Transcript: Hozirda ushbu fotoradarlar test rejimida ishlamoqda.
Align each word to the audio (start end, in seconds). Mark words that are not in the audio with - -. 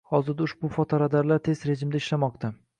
Hozirda 0.11 0.41
ushbu 0.45 0.71
fotoradarlar 0.77 1.45
test 1.51 1.71
rejimida 1.73 2.05
ishlamoqda. 2.05 2.55